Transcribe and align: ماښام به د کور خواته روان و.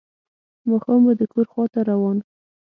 ماښام 0.69 1.01
به 1.05 1.13
د 1.19 1.21
کور 1.31 1.45
خواته 1.51 1.79
روان 1.91 2.17
و. 2.19 2.23